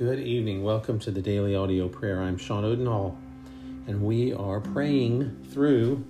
[0.00, 0.62] Good evening.
[0.62, 2.22] Welcome to the Daily Audio Prayer.
[2.22, 3.18] I'm Sean Odenhall,
[3.86, 6.02] and we are praying through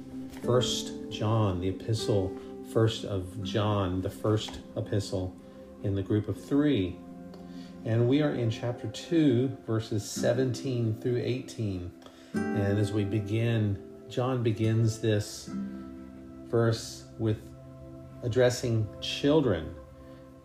[0.44, 2.32] First John, the epistle,
[2.72, 5.34] first of John, the first epistle
[5.82, 6.98] in the group of three.
[7.84, 11.90] And we are in chapter 2, verses 17 through 18.
[12.34, 13.76] And as we begin,
[14.08, 15.50] John begins this
[16.46, 17.38] verse with
[18.22, 19.74] addressing children.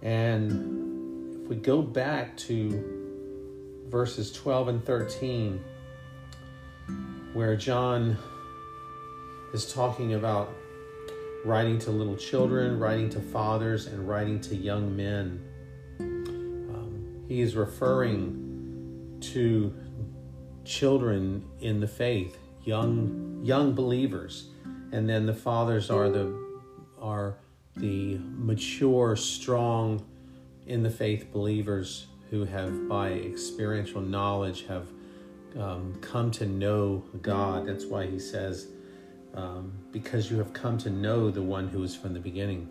[0.01, 3.03] And if we go back to
[3.89, 5.63] verses 12 and 13,
[7.33, 8.17] where John
[9.53, 10.53] is talking about
[11.45, 15.43] writing to little children, writing to fathers, and writing to young men.
[15.99, 19.73] Um, he is referring to
[20.63, 24.47] children in the faith, young young believers,
[24.91, 26.33] and then the fathers are the
[26.99, 27.37] are
[27.75, 30.03] the mature, strong
[30.65, 34.87] in the faith believers who have, by experiential knowledge, have
[35.57, 37.67] um, come to know God.
[37.67, 38.67] That's why he says,
[39.33, 42.69] um, because you have come to know the one who is from the beginning.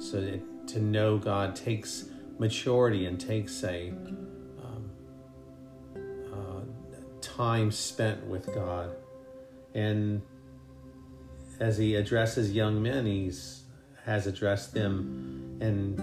[0.00, 2.06] So that to know God takes
[2.38, 3.92] maturity and takes a
[4.62, 4.90] um,
[5.96, 6.60] uh,
[7.20, 8.90] time spent with God.
[9.74, 10.22] And
[11.58, 13.62] as he addresses young men, he's
[14.06, 16.00] has addressed them and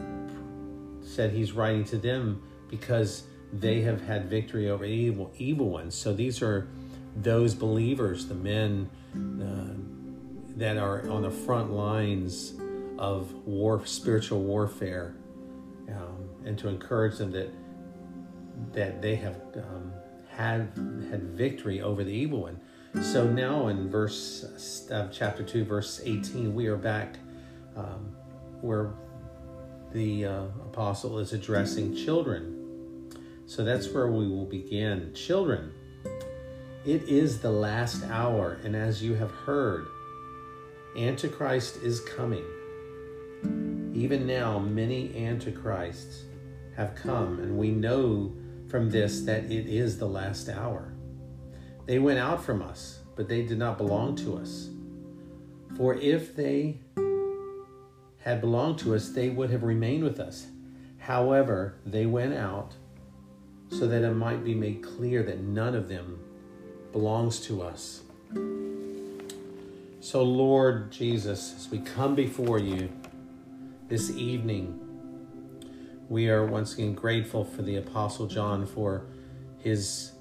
[1.04, 3.24] said he's writing to them because
[3.54, 5.96] they have had victory over evil evil ones.
[5.96, 6.68] So these are
[7.16, 12.54] those believers, the men uh, that are on the front lines
[12.98, 15.16] of war, spiritual warfare,
[15.90, 17.50] um, and to encourage them that
[18.74, 19.94] that they have um,
[20.30, 20.72] had
[21.10, 22.60] had victory over the evil one.
[23.02, 27.18] So now in verse uh, chapter two, verse eighteen, we are back
[27.76, 28.16] um,
[28.62, 28.94] where
[29.94, 32.57] the uh, apostle is addressing children.
[33.48, 35.14] So that's where we will begin.
[35.14, 35.74] Children,
[36.86, 39.88] it is the last hour, and as you have heard,
[40.98, 42.44] Antichrist is coming.
[43.96, 46.26] Even now, many Antichrists
[46.76, 48.34] have come, and we know
[48.68, 50.94] from this that it is the last hour.
[51.86, 54.70] They went out from us, but they did not belong to us.
[55.78, 56.82] For if they
[58.20, 60.48] had belonged to us, they would have remained with us.
[60.98, 62.74] However, they went out
[63.70, 66.20] so that it might be made clear that none of them
[66.92, 68.02] belongs to us.
[70.00, 72.90] So, Lord Jesus, as we come before you
[73.90, 74.80] this evening,
[76.08, 79.06] we are once again grateful for the Apostle John for
[79.60, 80.14] his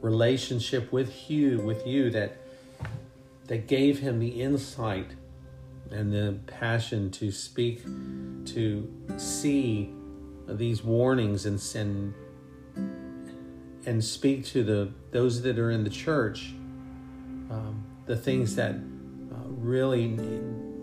[0.00, 2.36] relationship with you, with you that
[3.48, 5.10] that gave him the insight
[5.90, 7.82] and the passion to speak,
[8.44, 9.92] to see
[10.46, 12.14] these warnings and and
[13.88, 16.52] and speak to the those that are in the church,
[17.50, 20.14] um, the things that uh, really,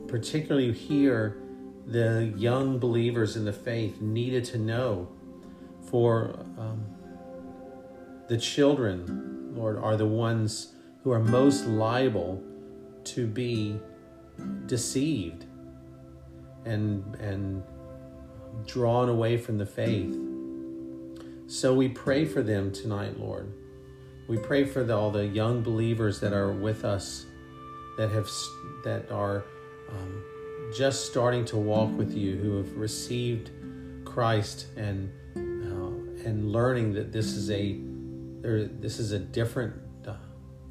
[0.07, 1.37] particularly here,
[1.85, 5.07] the young believers in the faith needed to know.
[5.83, 6.83] For um,
[8.27, 10.73] the children, Lord, are the ones
[11.03, 12.41] who are most liable
[13.03, 13.79] to be
[14.65, 15.45] deceived
[16.65, 17.61] and and
[18.65, 20.24] drawn away from the faith.
[21.47, 23.51] So we pray for them tonight, Lord.
[24.27, 27.25] We pray for the, all the young believers that are with us,
[27.97, 28.29] that have
[28.83, 29.45] that are
[29.89, 30.23] um,
[30.75, 33.51] just starting to walk with you, who have received
[34.03, 37.79] Christ and uh, and learning that this is a
[38.41, 39.75] there, this is a different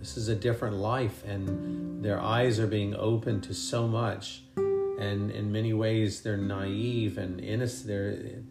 [0.04, 4.42] this is a different life, and their eyes are being opened to so much.
[4.54, 7.88] And in many ways, they're naive and innocent.
[7.88, 8.42] They're,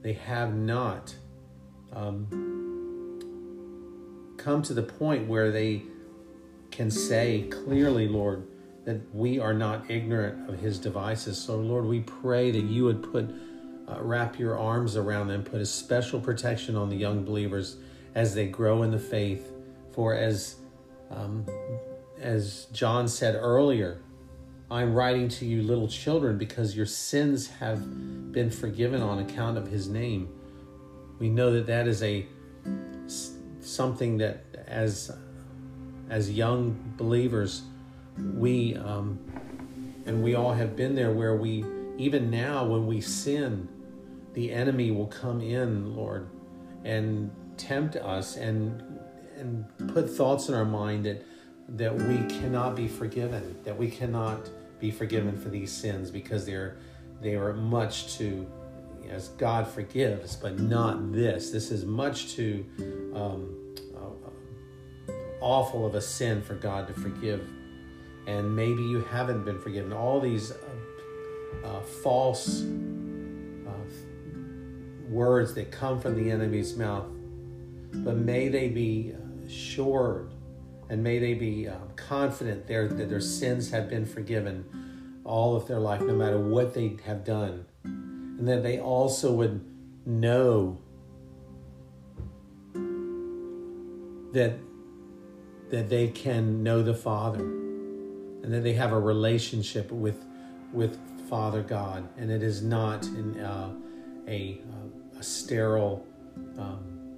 [0.00, 1.14] they have not
[1.94, 2.26] um,
[4.36, 5.82] come to the point where they
[6.70, 8.46] can say clearly, Lord,
[8.84, 11.38] that we are not ignorant of his devices.
[11.38, 13.30] So, Lord, we pray that you would put,
[13.88, 17.76] uh, wrap your arms around them, put a special protection on the young believers
[18.14, 19.50] as they grow in the faith.
[19.92, 20.56] For as
[21.10, 21.46] um,
[22.20, 24.00] as John said earlier,
[24.70, 29.68] I'm writing to you, little children, because your sins have been forgiven on account of
[29.68, 30.28] his name.
[31.18, 32.26] We know that that is a
[33.60, 35.10] something that as
[36.10, 37.62] as young believers
[38.34, 39.18] we um,
[40.06, 41.64] and we all have been there where we
[41.96, 43.68] even now when we sin
[44.34, 46.28] the enemy will come in lord
[46.84, 48.82] and tempt us and
[49.36, 51.24] and put thoughts in our mind that
[51.68, 54.50] that we cannot be forgiven, that we cannot
[54.80, 56.76] be forgiven for these sins because they're
[57.20, 58.46] they are much too
[59.10, 61.50] as God forgives, but not this.
[61.50, 62.64] This is much too
[63.14, 67.46] um, uh, awful of a sin for God to forgive.
[68.26, 69.92] And maybe you haven't been forgiven.
[69.92, 73.70] All these uh, uh, false uh,
[75.08, 77.06] words that come from the enemy's mouth,
[77.92, 79.14] but may they be
[79.46, 80.32] assured
[80.88, 84.64] and may they be uh, confident there that their sins have been forgiven
[85.24, 87.64] all of their life, no matter what they have done,
[88.38, 89.64] and that they also would
[90.06, 90.78] know
[94.32, 94.58] that
[95.70, 100.24] that they can know the Father, and that they have a relationship with
[100.72, 100.98] with
[101.28, 103.72] Father God, and it is not in uh,
[104.28, 106.06] a, uh, a sterile
[106.58, 107.16] um,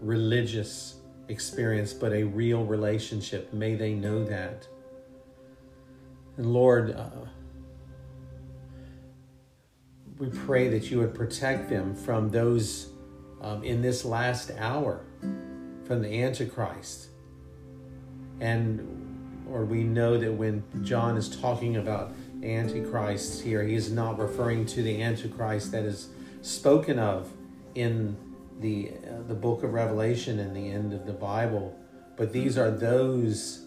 [0.00, 0.96] religious
[1.28, 3.52] experience, but a real relationship.
[3.52, 4.66] May they know that.
[6.36, 7.10] And Lord, uh,
[10.18, 12.90] we pray that you would protect them from those
[13.40, 15.04] um, in this last hour,
[15.84, 17.08] from the Antichrist.
[18.40, 22.12] And, or we know that when John is talking about
[22.42, 26.08] Antichrist here, he is not referring to the Antichrist that is
[26.42, 27.30] spoken of
[27.74, 28.16] in
[28.60, 31.78] the uh, the book of Revelation and the end of the Bible,
[32.16, 33.66] but these are those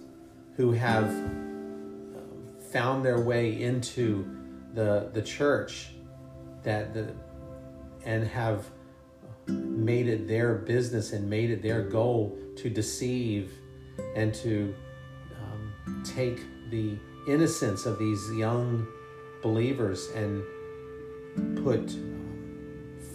[0.57, 2.19] who have uh,
[2.71, 4.25] found their way into
[4.73, 5.91] the the church
[6.63, 7.13] that the
[8.03, 8.65] and have
[9.47, 13.51] made it their business and made it their goal to deceive
[14.15, 14.73] and to
[15.41, 16.97] um, take the
[17.27, 18.87] innocence of these young
[19.41, 20.43] believers and
[21.63, 21.95] put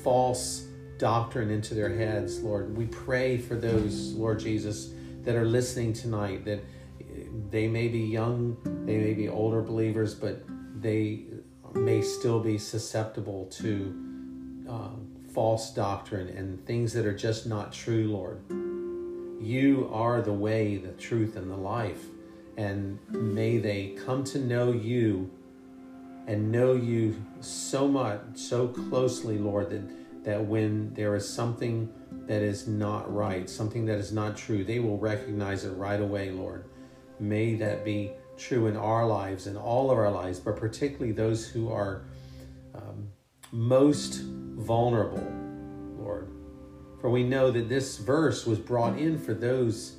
[0.02, 0.66] false
[0.98, 2.76] doctrine into their heads, Lord.
[2.76, 4.90] We pray for those, Lord Jesus,
[5.22, 6.60] that are listening tonight, that
[7.50, 8.56] they may be young,
[8.86, 10.42] they may be older believers, but
[10.80, 11.24] they
[11.74, 13.94] may still be susceptible to
[14.68, 18.40] um, false doctrine and things that are just not true, Lord.
[19.40, 22.04] You are the way, the truth, and the life.
[22.56, 25.30] And may they come to know you
[26.26, 31.88] and know you so much, so closely, Lord, that that when there is something
[32.26, 36.32] that is not right, something that is not true, they will recognize it right away,
[36.32, 36.64] Lord.
[37.20, 41.46] May that be true in our lives, in all of our lives, but particularly those
[41.46, 42.04] who are
[42.74, 43.08] um,
[43.52, 45.26] most vulnerable,
[45.98, 46.28] Lord.
[47.00, 49.96] For we know that this verse was brought in for those,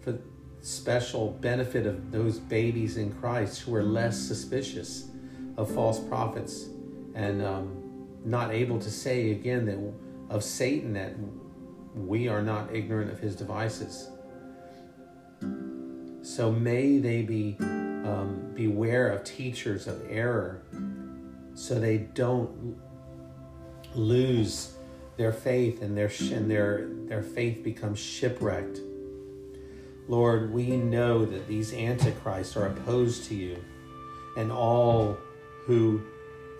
[0.00, 0.18] for
[0.60, 5.08] special benefit of those babies in Christ who are less suspicious
[5.56, 6.66] of false prophets
[7.14, 9.78] and um, not able to say again that
[10.28, 11.14] of Satan that
[11.94, 14.10] we are not ignorant of his devices.
[16.22, 20.62] So may they be um, beware of teachers of error,
[21.54, 22.76] so they don't
[23.94, 24.74] lose
[25.16, 28.80] their faith and their and their their faith becomes shipwrecked.
[30.08, 33.56] Lord, we know that these antichrists are opposed to you,
[34.36, 35.16] and all
[35.66, 36.02] who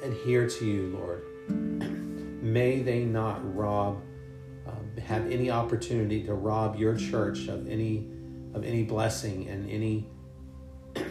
[0.02, 1.22] adhere to you, Lord.
[2.42, 4.00] May they not rob,
[4.66, 8.06] uh, have any opportunity to rob your church of any
[8.54, 10.06] of any blessing and any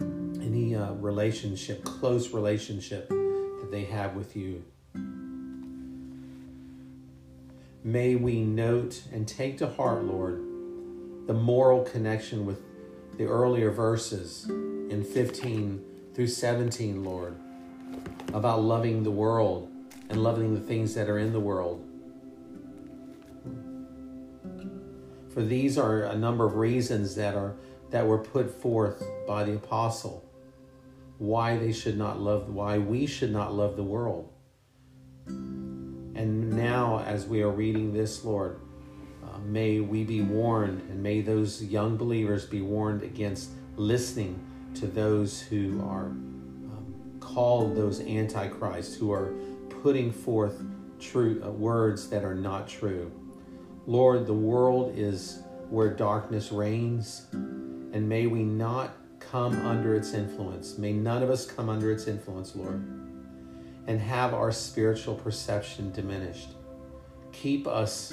[0.00, 4.64] any uh, relationship, close relationship that they have with you.
[7.84, 10.38] May we note and take to heart, Lord,
[11.26, 12.60] the moral connection with
[13.16, 15.84] the earlier verses in 15
[16.14, 17.36] through 17, Lord
[18.34, 19.70] about loving the world
[20.10, 21.84] and loving the things that are in the world.
[25.32, 27.54] For these are a number of reasons that are
[27.90, 30.24] that were put forth by the apostle
[31.16, 34.30] why they should not love why we should not love the world.
[35.26, 38.60] And now as we are reading this, Lord,
[39.24, 44.44] uh, may we be warned and may those young believers be warned against listening
[44.74, 46.12] to those who are
[47.38, 49.32] called those antichrists who are
[49.82, 50.62] putting forth
[50.98, 53.12] true uh, words that are not true.
[53.88, 55.40] Lord, the world is
[55.70, 60.76] where darkness reigns, and may we not come under its influence.
[60.76, 62.84] May none of us come under its influence, Lord,
[63.86, 66.50] and have our spiritual perception diminished.
[67.32, 68.12] Keep us,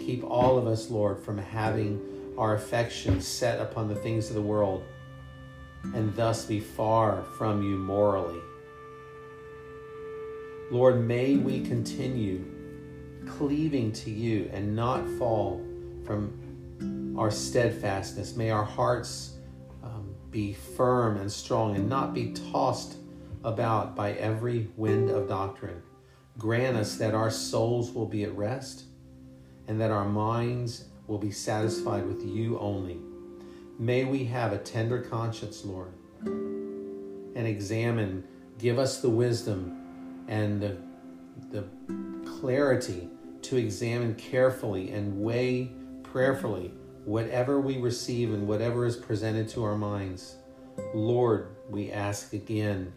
[0.00, 4.42] keep all of us, Lord, from having our affection set upon the things of the
[4.42, 4.82] world
[5.94, 8.40] and thus be far from you morally.
[10.72, 12.44] Lord, may we continue
[13.26, 15.64] cleaving to you and not fall
[16.04, 18.36] from our steadfastness.
[18.36, 19.34] May our hearts
[19.82, 22.96] um, be firm and strong and not be tossed
[23.44, 25.82] about by every wind of doctrine.
[26.38, 28.84] grant us that our souls will be at rest
[29.68, 32.98] and that our minds will be satisfied with you only.
[33.78, 35.92] May we have a tender conscience, Lord,
[36.24, 38.24] and examine,
[38.58, 40.76] give us the wisdom and the,
[41.50, 41.64] the
[42.24, 43.08] clarity
[43.42, 45.72] to examine carefully and weigh
[46.02, 46.72] prayerfully
[47.04, 50.36] whatever we receive and whatever is presented to our minds.
[50.94, 52.92] Lord, we ask again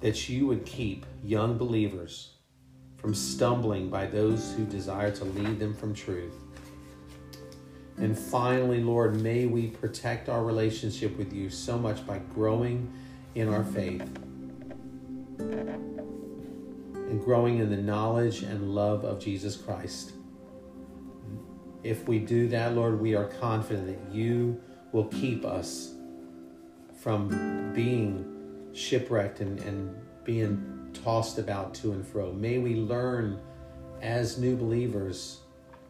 [0.00, 2.30] that you would keep young believers
[2.96, 6.34] from stumbling by those who desire to lead them from truth.
[7.98, 12.92] And finally, Lord, may we protect our relationship with you so much by growing
[13.34, 14.02] in our faith
[17.14, 20.14] and growing in the knowledge and love of Jesus Christ.
[21.84, 25.94] If we do that, Lord, we are confident that you will keep us
[27.00, 29.94] from being shipwrecked and, and
[30.24, 32.32] being tossed about to and fro.
[32.32, 33.38] May we learn
[34.02, 35.40] as new believers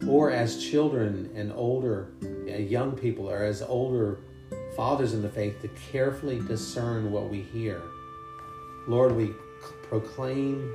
[0.07, 4.19] or as children and older uh, young people or as older
[4.75, 7.81] fathers in the faith to carefully discern what we hear.
[8.87, 9.33] Lord, we
[9.89, 10.71] proclaim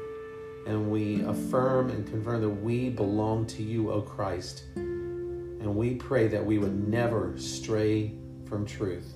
[0.66, 4.64] and we affirm and confirm that we belong to you, O Christ.
[4.76, 8.14] And we pray that we would never stray
[8.46, 9.14] from truth.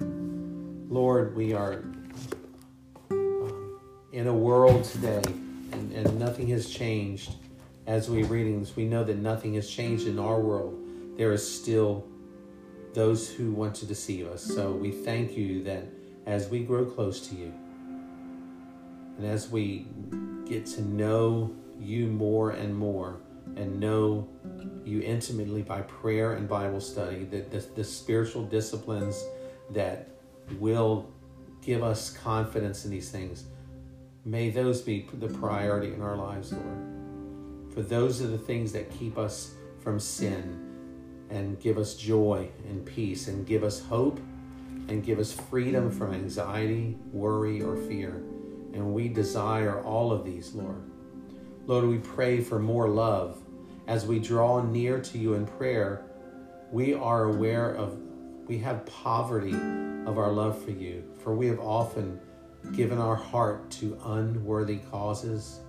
[0.00, 1.84] Lord, we are
[3.10, 3.80] um,
[4.12, 5.22] in a world today,
[5.72, 7.34] and, and nothing has changed
[7.86, 8.76] as we readings.
[8.76, 10.78] We know that nothing has changed in our world.
[11.16, 12.06] There is still
[12.92, 14.42] those who want to deceive us.
[14.42, 15.84] So we thank you that
[16.26, 17.54] as we grow close to you,
[19.16, 19.86] and as we
[20.46, 23.20] get to know you more and more,
[23.56, 24.28] and know
[24.84, 29.24] you intimately by prayer and Bible study, that the, the spiritual disciplines
[29.70, 30.08] that
[30.58, 31.10] will
[31.60, 33.44] give us confidence in these things,
[34.24, 37.72] may those be the priority in our lives, Lord.
[37.72, 40.68] For those are the things that keep us from sin
[41.30, 44.18] and give us joy and peace and give us hope
[44.88, 48.22] and give us freedom from anxiety, worry, or fear.
[48.74, 50.82] And we desire all of these, Lord.
[51.66, 53.42] Lord, we pray for more love.
[53.86, 56.04] As we draw near to you in prayer,
[56.70, 57.98] we are aware of,
[58.46, 59.54] we have poverty
[60.06, 62.18] of our love for you, for we have often
[62.74, 65.60] given our heart to unworthy causes.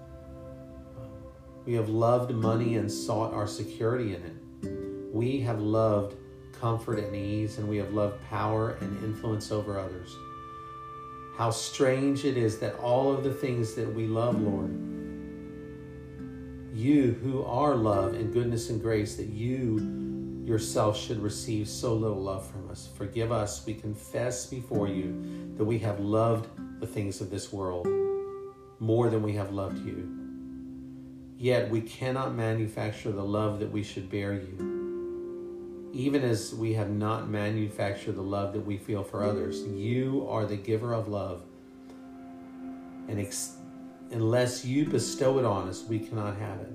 [1.65, 5.13] We have loved money and sought our security in it.
[5.13, 6.15] We have loved
[6.59, 10.15] comfort and ease, and we have loved power and influence over others.
[11.35, 14.71] How strange it is that all of the things that we love, Lord,
[16.73, 22.21] you who are love and goodness and grace, that you yourself should receive so little
[22.21, 22.89] love from us.
[22.95, 23.65] Forgive us.
[23.65, 26.49] We confess before you that we have loved
[26.79, 27.87] the things of this world
[28.79, 30.09] more than we have loved you.
[31.37, 34.72] Yet we cannot manufacture the love that we should bear you.
[35.93, 40.43] Even as we have not manufactured the love that we feel for others, you are
[40.43, 41.43] the giver of love.
[43.07, 43.57] And ex-
[44.09, 46.73] unless you bestow it on us, we cannot have it.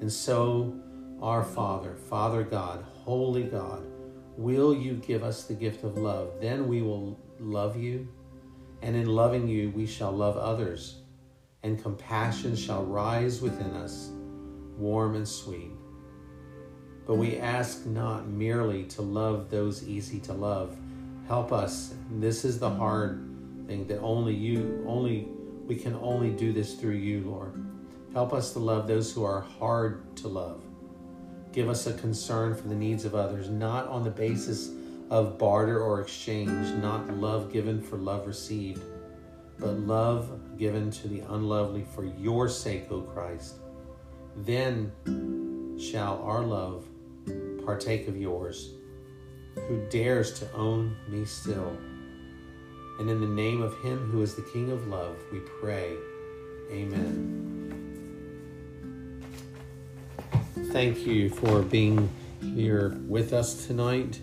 [0.00, 0.78] And so,
[1.20, 3.84] our Father, Father God, Holy God,
[4.36, 6.34] will you give us the gift of love?
[6.40, 8.06] Then we will love you,
[8.80, 11.00] and in loving you, we shall love others,
[11.64, 14.10] and compassion shall rise within us,
[14.78, 15.72] warm and sweet.
[17.06, 20.76] But we ask not merely to love those easy to love.
[21.28, 21.94] Help us.
[22.10, 23.28] This is the hard
[23.66, 25.28] thing that only you, only
[25.66, 27.52] we can only do this through you, Lord.
[28.12, 30.62] Help us to love those who are hard to love.
[31.52, 34.70] Give us a concern for the needs of others, not on the basis
[35.10, 38.82] of barter or exchange, not love given for love received,
[39.58, 43.56] but love given to the unlovely for your sake, O Christ.
[44.36, 44.92] Then
[45.78, 46.84] shall our love
[47.64, 48.74] partake of yours,
[49.54, 51.76] who dares to own me still.
[52.98, 55.96] And in the name of Him who is the King of love, we pray.
[56.70, 57.54] Amen.
[60.70, 62.08] Thank you for being
[62.40, 64.20] here with us tonight.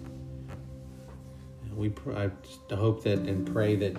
[1.74, 2.30] We I
[2.70, 3.96] hope that and pray that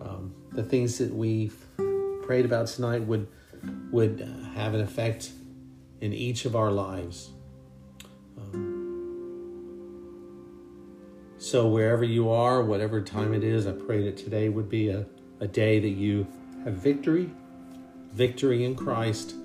[0.00, 1.56] um, the things that we've
[2.22, 3.26] prayed about tonight would
[3.90, 4.20] would
[4.54, 5.32] have an effect
[6.00, 7.30] in each of our lives.
[11.54, 15.06] So, wherever you are, whatever time it is, I pray that today would be a,
[15.38, 16.26] a day that you
[16.64, 17.30] have victory,
[18.12, 19.36] victory in Christ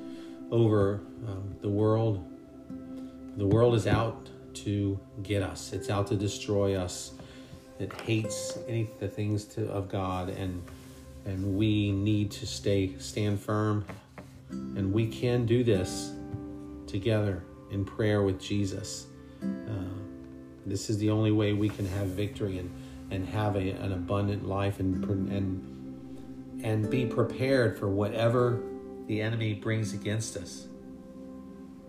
[0.49, 2.25] over um, the world.
[3.37, 7.11] The world is out to get us, it's out to destroy us.
[7.77, 10.63] It hates any the things to, of God, and
[11.25, 13.85] and we need to stay stand firm
[14.49, 16.11] and we can do this
[16.87, 19.05] together in prayer with jesus
[19.43, 19.99] uh,
[20.65, 22.71] this is the only way we can have victory and,
[23.11, 28.61] and have a, an abundant life and, and, and be prepared for whatever
[29.07, 30.67] the enemy brings against us.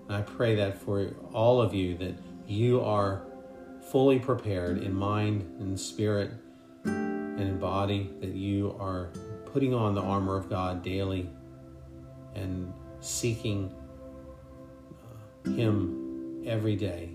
[0.08, 2.14] And I pray that for all of you that
[2.46, 3.22] you are
[3.90, 6.32] fully prepared in mind and spirit
[6.84, 9.10] and in body, that you are
[9.52, 11.28] putting on the armor of God daily
[12.34, 13.74] and seeking
[15.44, 17.10] uh, Him every day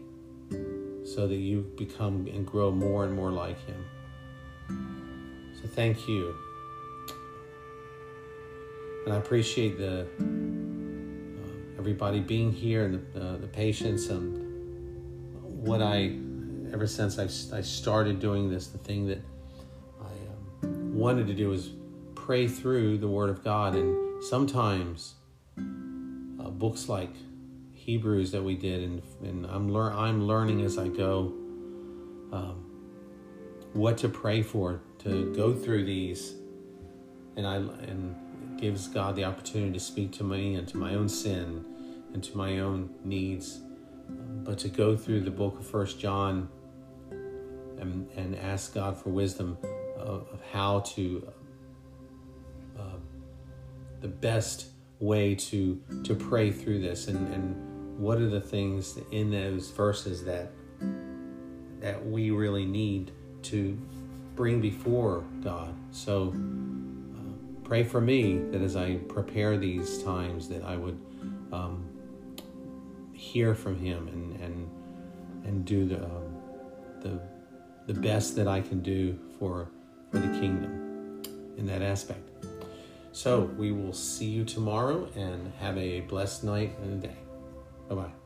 [1.05, 3.85] so that you become and grow more and more like Him.
[5.62, 6.35] So thank you.
[9.05, 14.43] And I appreciate the uh, everybody being here and the, uh, the patience and
[15.43, 16.17] what I,
[16.74, 19.21] ever since I, I started doing this, the thing that
[20.01, 21.69] I um, wanted to do is
[22.15, 23.75] pray through the Word of God.
[23.75, 25.13] And sometimes
[25.57, 27.13] uh, books like
[27.85, 31.31] Hebrews that we did, and, and I'm lear- I'm learning as I go
[32.31, 32.65] um,
[33.73, 36.33] what to pray for to go through these,
[37.35, 41.07] and I and gives God the opportunity to speak to me and to my own
[41.07, 41.63] sin
[42.11, 43.59] and to my own needs,
[44.09, 46.49] but to go through the book of First John
[47.11, 49.59] and, and ask God for wisdom
[49.95, 51.31] of, of how to
[52.79, 52.97] uh,
[54.01, 57.07] the best way to to pray through this.
[57.09, 60.51] And, and what are the things in those verses that
[61.79, 63.11] that we really need
[63.43, 63.77] to
[64.35, 65.73] bring before God.
[65.91, 66.33] So
[67.15, 70.99] uh, pray for me that as I prepare these times that I would
[71.51, 71.85] um,
[73.13, 74.69] hear from Him and and
[75.45, 76.37] and do the um,
[77.01, 77.19] the
[77.87, 79.69] the best that I can do for
[80.11, 81.21] for the kingdom
[81.57, 82.29] in that aspect.
[83.11, 87.25] So we will see you tomorrow and have a blessed night and day.
[87.87, 88.25] 拜拜。